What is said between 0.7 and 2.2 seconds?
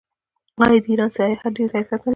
د ایران سیاحت ډیر ظرفیت نلري؟